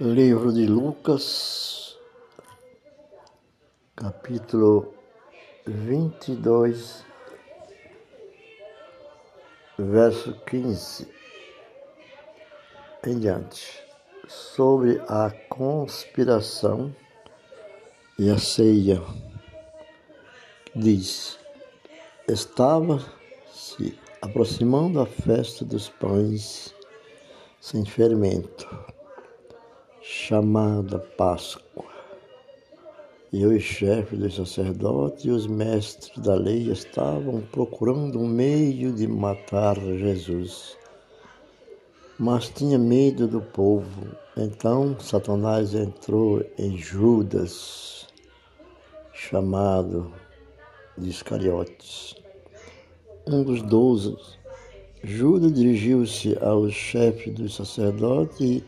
Livro 0.00 0.52
de 0.52 0.66
Lucas, 0.66 1.96
capítulo 3.94 4.92
22, 5.64 7.04
verso 9.78 10.34
15 10.46 11.08
em 13.06 13.20
diante, 13.20 13.84
sobre 14.26 15.00
a 15.06 15.30
conspiração 15.48 16.92
e 18.18 18.28
a 18.30 18.38
ceia. 18.38 19.00
Diz: 20.74 21.38
Estava-se 22.26 23.96
aproximando 24.20 25.00
a 25.00 25.06
festa 25.06 25.64
dos 25.64 25.88
pães 25.88 26.74
sem 27.60 27.84
fermento 27.84 28.66
chamada 30.06 30.98
Páscoa. 30.98 31.86
E 33.32 33.44
os 33.46 33.62
chefes 33.62 34.18
dos 34.18 34.36
sacerdotes 34.36 35.24
e 35.24 35.30
os 35.30 35.46
mestres 35.46 36.18
da 36.18 36.34
lei 36.34 36.70
estavam 36.70 37.40
procurando 37.50 38.20
um 38.20 38.28
meio 38.28 38.92
de 38.92 39.08
matar 39.08 39.76
Jesus. 39.80 40.76
Mas 42.18 42.50
tinha 42.50 42.78
medo 42.78 43.26
do 43.26 43.40
povo. 43.40 44.14
Então 44.36 44.94
Satanás 45.00 45.74
entrou 45.74 46.44
em 46.58 46.76
Judas, 46.76 48.06
chamado 49.14 50.12
de 50.98 51.08
Iscariotes, 51.08 52.14
um 53.26 53.42
dos 53.42 53.62
doze. 53.62 54.14
Judas 55.02 55.52
dirigiu-se 55.54 56.36
aos 56.42 56.74
chefes 56.74 57.34
dos 57.34 57.56
sacerdotes 57.56 58.62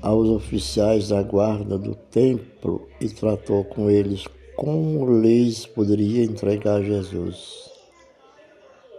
aos 0.00 0.28
oficiais 0.28 1.08
da 1.08 1.22
guarda 1.22 1.78
do 1.78 1.94
templo 1.94 2.88
e 3.00 3.08
tratou 3.08 3.64
com 3.64 3.90
eles 3.90 4.24
como 4.56 5.20
lhes 5.20 5.66
poderia 5.66 6.24
entregar 6.24 6.82
Jesus. 6.82 7.70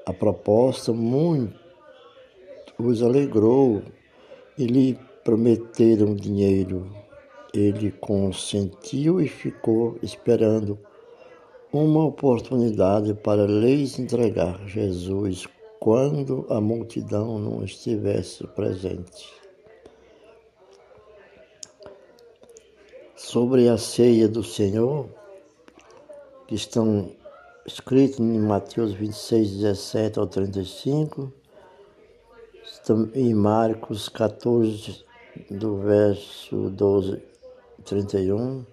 A 0.05 0.13
proposta 0.13 0.93
muito 0.93 1.53
os 2.79 3.03
alegrou 3.03 3.81
e 4.57 4.65
lhe 4.65 4.97
prometeram 5.23 6.15
dinheiro. 6.15 6.89
Ele 7.53 7.91
consentiu 7.91 9.19
e 9.19 9.27
ficou 9.27 9.97
esperando 10.01 10.79
uma 11.73 12.05
oportunidade 12.05 13.13
para 13.13 13.45
lhes 13.45 13.99
entregar 13.99 14.65
Jesus 14.65 15.45
quando 15.79 16.45
a 16.49 16.59
multidão 16.59 17.37
não 17.37 17.63
estivesse 17.63 18.47
presente. 18.47 19.39
Sobre 23.19 23.67
a 23.67 23.77
ceia 23.77 24.29
do 24.29 24.41
Senhor, 24.41 25.05
que 26.47 26.55
estão 26.55 27.11
escritos 27.65 28.17
em 28.17 28.39
Mateus 28.39 28.93
26, 28.93 29.57
17 29.57 30.19
ao 30.19 30.25
35, 30.25 31.31
em 33.13 33.33
Marcos 33.33 34.07
14, 34.07 35.03
do 35.51 35.77
verso 35.79 36.69
12 36.69 37.21
31, 37.83 38.65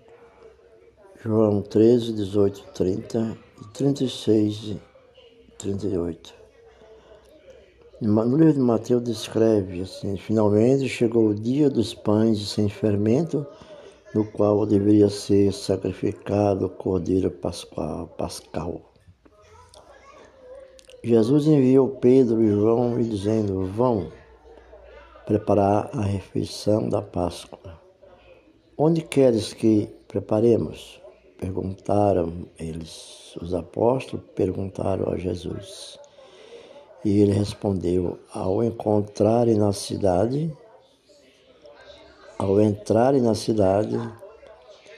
João 1.23 1.61
13, 1.61 2.13
18 2.13 2.65
30 2.73 3.39
e 3.61 3.69
36 3.73 4.77
38. 5.59 6.35
No 8.01 8.37
livro 8.37 8.53
de 8.53 8.61
Mateus 8.61 9.03
descreve 9.03 9.81
assim: 9.83 10.17
finalmente 10.17 10.89
chegou 10.89 11.31
o 11.31 11.35
dia 11.35 11.69
dos 11.69 11.95
pães 11.95 12.49
sem 12.49 12.69
fermento 12.69 13.45
no 14.17 14.25
qual 14.25 14.65
deveria 14.65 15.11
ser 15.11 15.53
sacrificado 15.53 16.65
o 16.65 16.71
cordeiro 16.71 17.31
pascual, 17.31 18.07
pascal. 18.17 18.81
Jesus 21.05 21.47
enviou 21.47 21.91
Pedro 22.01 22.43
e 22.43 22.49
João 22.49 22.99
dizendo: 22.99 23.67
Vão 23.67 24.11
preparar 25.27 25.91
a 25.93 26.01
refeição 26.01 26.89
da 26.89 27.03
Páscoa. 27.03 27.79
Onde 28.79 29.03
queres 29.03 29.53
que 29.53 29.87
preparemos? 30.09 30.99
Perguntaram 31.37 32.49
eles. 32.59 33.37
Os 33.43 33.53
apóstolos 33.53 34.25
perguntaram 34.35 35.13
a 35.13 35.19
Jesus. 35.19 35.99
E 37.05 37.21
ele 37.21 37.33
respondeu: 37.33 38.19
Ao 38.33 38.65
encontrarem 38.65 39.57
na 39.57 39.75
cidade 39.75 40.51
ao 42.47 42.61
entrarem 42.61 43.21
na 43.21 43.35
cidade, 43.35 43.99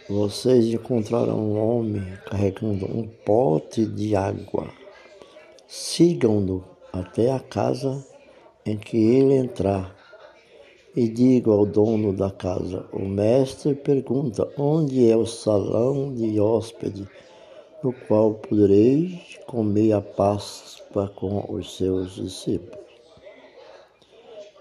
vocês 0.06 0.66
encontrarão 0.66 1.38
um 1.38 1.58
homem 1.58 2.04
carregando 2.26 2.84
um 2.84 3.08
pote 3.24 3.86
de 3.86 4.14
água. 4.14 4.68
Sigam-no 5.66 6.62
até 6.92 7.32
a 7.32 7.40
casa 7.40 8.04
em 8.66 8.76
que 8.76 8.98
ele 8.98 9.34
entrar 9.34 9.96
e 10.94 11.08
digam 11.08 11.54
ao 11.54 11.64
dono 11.64 12.12
da 12.12 12.30
casa: 12.30 12.84
O 12.92 13.00
mestre 13.00 13.74
pergunta: 13.74 14.46
Onde 14.58 15.10
é 15.10 15.16
o 15.16 15.24
salão 15.24 16.14
de 16.14 16.38
hóspede, 16.38 17.08
no 17.82 17.94
qual 17.94 18.34
podereis 18.34 19.38
comer 19.46 19.92
a 19.92 20.02
Páscoa 20.02 21.08
com 21.08 21.46
os 21.48 21.76
seus 21.78 22.16
discípulos? 22.16 22.78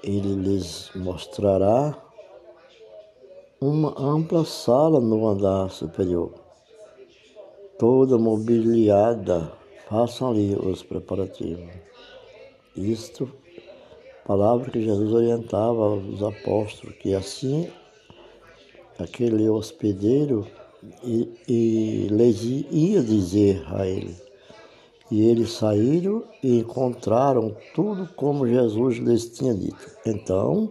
Ele 0.02 0.36
lhes 0.36 0.90
mostrará 0.96 2.07
uma 3.60 4.00
ampla 4.00 4.46
sala 4.46 5.00
no 5.00 5.28
andar 5.28 5.72
superior, 5.72 6.32
toda 7.80 8.18
mobiliada. 8.18 9.52
Façam 9.90 10.32
ali 10.32 10.54
os 10.54 10.84
preparativos. 10.84 11.74
Isto, 12.76 13.32
palavra 14.26 14.70
que 14.70 14.84
Jesus 14.84 15.12
orientava 15.12 15.82
aos 15.82 16.22
apóstolos, 16.22 16.96
que 16.98 17.16
assim 17.16 17.68
aquele 19.00 19.50
hospedeiro 19.50 20.46
e, 21.04 21.30
e 21.48 22.08
lhes 22.12 22.44
ia 22.44 23.02
dizer 23.02 23.64
a 23.74 23.88
ele. 23.88 24.16
E 25.10 25.26
eles 25.26 25.54
saíram 25.54 26.24
e 26.44 26.60
encontraram 26.60 27.56
tudo 27.74 28.10
como 28.16 28.48
Jesus 28.48 28.98
lhes 28.98 29.30
tinha 29.30 29.54
dito. 29.54 29.90
Então, 30.06 30.70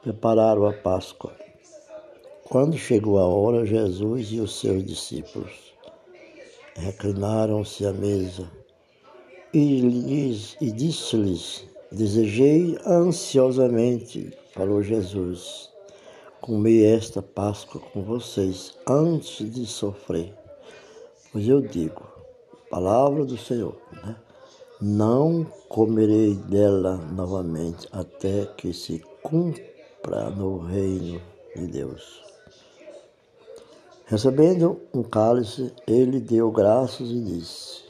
prepararam 0.00 0.64
a 0.64 0.72
Páscoa. 0.72 1.47
Quando 2.50 2.78
chegou 2.78 3.18
a 3.18 3.26
hora, 3.26 3.66
Jesus 3.66 4.28
e 4.32 4.40
os 4.40 4.58
seus 4.58 4.82
discípulos 4.82 5.52
reclinaram-se 6.76 7.84
à 7.84 7.92
mesa 7.92 8.50
e, 9.52 9.82
lhes, 9.82 10.56
e 10.58 10.72
disse-lhes: 10.72 11.66
Desejei 11.92 12.78
ansiosamente, 12.86 14.32
falou 14.54 14.82
Jesus, 14.82 15.68
comer 16.40 16.96
esta 16.96 17.20
Páscoa 17.20 17.82
com 17.92 18.02
vocês 18.02 18.74
antes 18.88 19.52
de 19.52 19.66
sofrer. 19.66 20.32
Pois 21.30 21.46
eu 21.46 21.60
digo, 21.60 22.02
palavra 22.70 23.26
do 23.26 23.36
Senhor, 23.36 23.76
né? 24.02 24.16
não 24.80 25.44
comerei 25.68 26.34
dela 26.34 26.96
novamente 26.96 27.86
até 27.92 28.46
que 28.56 28.72
se 28.72 29.04
cumpra 29.22 30.30
no 30.30 30.60
reino 30.60 31.20
de 31.54 31.66
Deus. 31.66 32.26
Recebendo 34.08 34.80
um 34.94 35.02
cálice, 35.02 35.70
ele 35.86 36.18
deu 36.18 36.50
graças 36.50 37.10
e 37.10 37.20
disse. 37.20 37.84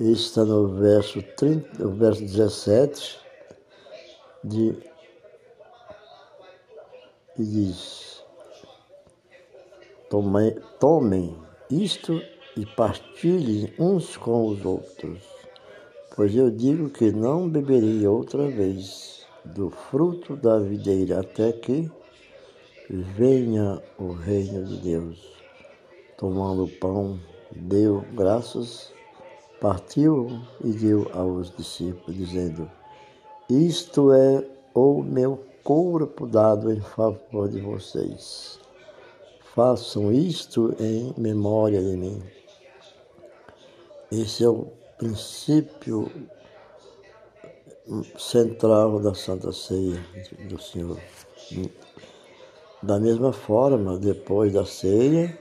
Está 0.00 0.44
no 0.44 0.66
verso, 0.66 1.22
30, 1.36 1.84
no 1.84 1.92
verso 1.92 2.22
17 2.22 3.20
de, 4.42 4.76
e 7.38 7.44
diz: 7.44 8.24
tomem 10.80 11.36
isto 11.70 12.20
e 12.56 12.66
partilhem 12.66 13.72
uns 13.78 14.16
com 14.16 14.48
os 14.48 14.64
outros, 14.64 15.20
pois 16.16 16.34
eu 16.34 16.50
digo 16.50 16.90
que 16.90 17.12
não 17.12 17.48
beberei 17.48 18.04
outra 18.08 18.48
vez 18.48 19.24
do 19.44 19.70
fruto 19.70 20.34
da 20.34 20.58
videira 20.58 21.20
até 21.20 21.52
que 21.52 21.88
venha 22.96 23.80
o 23.98 24.12
reino 24.12 24.64
de 24.64 24.76
Deus. 24.78 25.32
Tomando 26.16 26.64
o 26.64 26.68
pão, 26.68 27.18
deu 27.52 28.04
graças, 28.12 28.92
partiu 29.60 30.40
e 30.64 30.72
deu 30.72 31.10
aos 31.14 31.54
discípulos, 31.56 32.16
dizendo: 32.16 32.70
Isto 33.48 34.12
é 34.12 34.44
o 34.74 35.02
meu 35.02 35.44
corpo 35.62 36.26
dado 36.26 36.72
em 36.72 36.80
favor 36.80 37.48
de 37.48 37.60
vocês. 37.60 38.58
Façam 39.54 40.12
isto 40.12 40.74
em 40.78 41.14
memória 41.16 41.80
de 41.80 41.96
mim. 41.96 42.22
Esse 44.12 44.44
é 44.44 44.48
o 44.48 44.66
princípio 44.98 46.10
central 48.18 49.00
da 49.00 49.14
Santa 49.14 49.52
Ceia 49.52 50.04
do 50.48 50.60
Senhor. 50.60 50.98
Da 52.82 52.98
mesma 52.98 53.30
forma, 53.30 53.98
depois 53.98 54.54
da 54.54 54.64
ceia, 54.64 55.38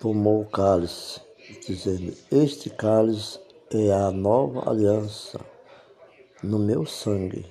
tomou 0.00 0.40
o 0.40 0.46
cálice, 0.46 1.20
dizendo: 1.66 2.14
Este 2.30 2.70
cálice 2.70 3.38
é 3.70 3.92
a 3.92 4.10
nova 4.10 4.70
aliança 4.70 5.38
no 6.42 6.58
meu 6.58 6.86
sangue, 6.86 7.44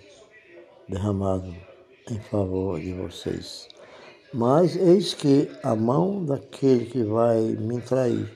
derramado 0.88 1.54
em 2.10 2.20
favor 2.20 2.80
de 2.80 2.94
vocês. 2.94 3.68
Mas 4.34 4.76
eis 4.76 5.14
que 5.14 5.52
a 5.62 5.76
mão 5.76 6.26
daquele 6.26 6.86
que 6.86 7.04
vai 7.04 7.42
me 7.42 7.80
trair 7.80 8.36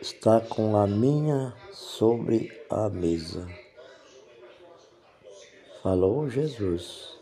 está 0.00 0.40
com 0.40 0.76
a 0.76 0.86
minha 0.86 1.54
sobre 1.70 2.50
a 2.68 2.88
mesa. 2.88 3.46
Falou 5.80 6.28
Jesus. 6.28 7.13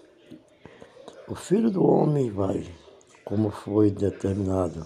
O 1.28 1.36
filho 1.36 1.70
do 1.70 1.86
homem 1.86 2.30
vai, 2.30 2.66
como 3.24 3.48
foi 3.48 3.92
determinado. 3.92 4.84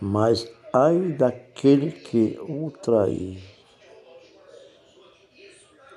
Mas 0.00 0.50
ai 0.72 1.12
daquele 1.12 1.92
que 1.92 2.38
o 2.40 2.70
trair. 2.70 3.38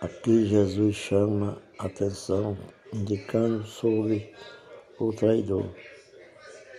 Aqui 0.02 0.46
Jesus 0.46 0.94
chama 0.94 1.58
atenção, 1.78 2.58
indicando 2.94 3.66
sobre 3.66 4.34
o 5.00 5.14
traidor. 5.14 5.70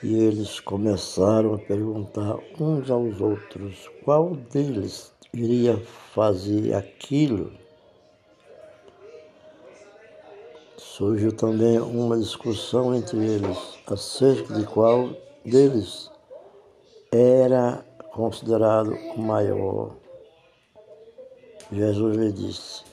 E 0.03 0.15
eles 0.15 0.61
começaram 0.61 1.55
a 1.55 1.59
perguntar 1.59 2.37
uns 2.61 2.91
aos 2.91 3.19
outros 3.23 3.88
qual 4.05 4.37
deles 4.37 5.15
iria 5.33 5.79
fazer 6.12 6.75
aquilo 6.75 7.50
Surgiu 11.00 11.32
também 11.32 11.81
uma 11.81 12.19
discussão 12.19 12.94
entre 12.94 13.17
eles 13.17 13.56
acerca 13.87 14.52
de 14.52 14.67
qual 14.67 15.08
deles 15.43 16.11
era 17.11 17.82
considerado 18.12 18.93
o 19.17 19.19
maior. 19.19 19.97
Jesus 21.73 22.17
lhe 22.19 22.31
disse: 22.31 22.85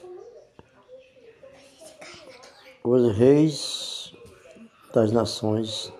Os 2.82 3.14
reis 3.14 4.14
das 4.94 5.12
nações 5.12 5.92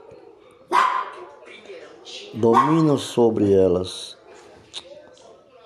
dominam 2.32 2.96
sobre 2.96 3.52
elas, 3.52 4.16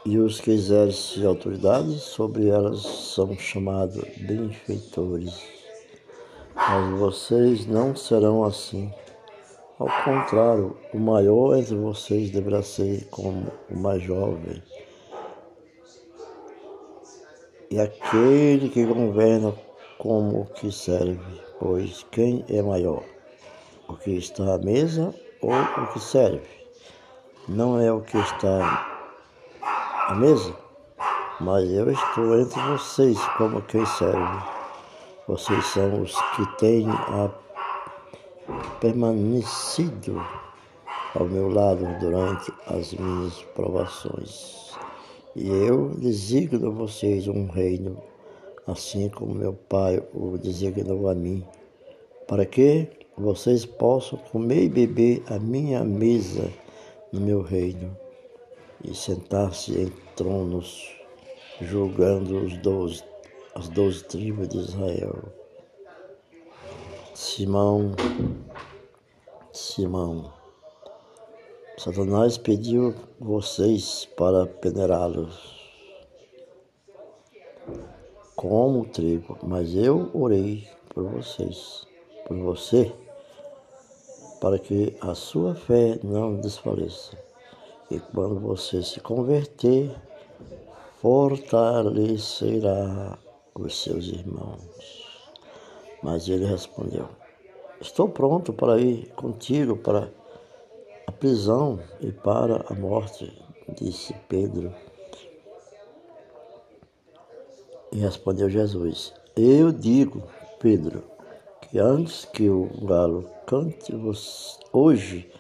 e 0.05 0.19
os 0.19 0.41
que 0.41 0.50
exercem 0.50 1.25
autoridade 1.25 2.00
sobre 2.00 2.49
elas 2.49 2.83
são 2.83 3.39
chamados 3.39 4.03
benfeitores 4.19 5.62
mas 6.55 6.99
vocês 6.99 7.67
não 7.67 7.95
serão 7.95 8.45
assim. 8.45 8.93
Ao 9.79 9.89
contrário, 10.05 10.77
o 10.95 10.99
maior 10.99 11.57
entre 11.57 11.75
vocês 11.75 12.31
deverá 12.31 12.63
ser 12.63 13.07
como 13.11 13.47
o 13.71 13.77
mais 13.77 14.03
jovem. 14.03 14.63
E 17.71 17.81
aquele 17.81 18.69
que 18.69 18.85
governa 18.85 19.55
como 19.99 20.43
o 20.43 20.47
que 20.47 20.71
serve, 20.71 21.41
pois 21.59 22.05
quem 22.11 22.45
é 22.49 22.61
maior? 22.61 23.03
O 23.89 23.95
que 23.95 24.11
está 24.17 24.55
à 24.55 24.59
mesa 24.59 25.15
ou 25.41 25.53
o 25.53 25.87
que 25.93 26.01
serve? 26.01 26.47
Não 27.49 27.81
é 27.81 27.91
o 27.91 28.03
que 28.03 28.19
está 28.19 28.87
à 30.09 30.15
mesa, 30.15 30.55
mas 31.41 31.69
eu 31.71 31.91
estou 31.91 32.39
entre 32.39 32.61
vocês 32.63 33.19
como 33.37 33.63
quem 33.63 33.85
serve. 33.87 34.52
Vocês 35.29 35.65
são 35.67 36.03
os 36.03 36.13
que 36.35 36.59
têm 36.59 36.85
permanecido 38.81 40.21
ao 41.15 41.27
meu 41.27 41.49
lado 41.49 41.87
durante 42.01 42.53
as 42.67 42.93
minhas 42.93 43.41
provações. 43.55 44.77
E 45.37 45.49
eu 45.49 45.91
designo 45.91 46.73
vocês 46.73 47.29
um 47.29 47.47
reino, 47.47 48.03
assim 48.67 49.09
como 49.11 49.33
meu 49.33 49.53
Pai 49.53 50.03
o 50.13 50.37
designou 50.37 51.09
a 51.09 51.15
mim, 51.15 51.47
para 52.27 52.45
que 52.45 52.89
vocês 53.17 53.65
possam 53.65 54.19
comer 54.33 54.65
e 54.65 54.69
beber 54.69 55.23
a 55.29 55.39
minha 55.39 55.85
mesa 55.85 56.51
no 57.13 57.21
meu 57.21 57.43
reino 57.43 57.97
e 58.85 58.93
sentar-se 58.93 59.73
em 59.81 59.93
tronos, 60.17 60.91
julgando 61.61 62.39
os 62.39 62.57
doze 62.59 63.12
as 63.55 63.69
doze 63.69 64.03
tribos 64.05 64.49
de 64.49 64.59
Israel. 64.59 65.25
Simão, 67.15 67.93
Simão, 69.53 70.33
Satanás 71.77 72.39
pediu 72.39 72.95
vocês 73.21 74.09
para 74.17 74.47
peneirá-los 74.47 75.61
como 78.37 78.87
trigo, 78.87 79.37
mas 79.43 79.75
eu 79.75 80.09
orei 80.13 80.69
por 80.89 81.05
vocês, 81.05 81.87
por 82.27 82.37
você, 82.39 82.93
para 84.41 84.59
que 84.59 84.97
a 85.01 85.15
sua 85.15 85.55
fé 85.55 86.01
não 86.03 86.35
desfaleça. 86.37 87.17
E 87.91 88.01
quando 88.01 88.41
você 88.41 88.83
se 88.83 89.01
converter, 89.01 89.95
fortalecerá 91.01 93.19
os 93.55 93.83
seus 93.83 94.07
irmãos. 94.07 94.61
Mas 96.03 96.29
ele 96.29 96.45
respondeu: 96.45 97.09
Estou 97.81 98.09
pronto 98.09 98.53
para 98.53 98.81
ir 98.81 99.09
contigo 99.15 99.77
para 99.77 100.11
a 101.07 101.13
prisão 101.13 101.79
e 102.01 102.11
para 102.11 102.65
a 102.69 102.75
morte, 102.75 103.33
disse 103.79 104.15
Pedro. 104.29 104.75
E 107.93 107.99
respondeu 107.99 108.49
Jesus: 108.49 109.13
Eu 109.37 109.71
digo, 109.71 110.23
Pedro, 110.59 111.05
que 111.63 111.79
antes 111.79 112.25
que 112.25 112.49
o 112.49 112.69
galo 112.85 113.31
cante 113.47 113.93
hoje, 114.73 115.31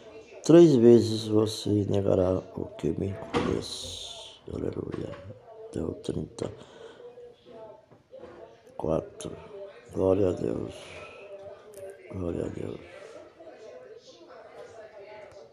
três 0.44 0.74
vezes 0.74 1.26
você 1.26 1.70
negará 1.88 2.42
o 2.56 2.66
que 2.76 2.90
me 2.90 3.14
conhece. 3.32 4.12
Aleluia. 4.52 5.16
Deu 5.72 5.94
30 5.94 6.71
quatro. 8.82 9.30
Glória 9.94 10.30
a 10.30 10.32
Deus. 10.32 10.74
Glória 12.10 12.46
a 12.46 12.48
Deus. 12.48 13.01